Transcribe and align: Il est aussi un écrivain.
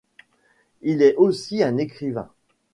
Il 0.81 1.03
est 1.03 1.13
aussi 1.15 1.61
un 1.61 1.77
écrivain. 1.77 2.31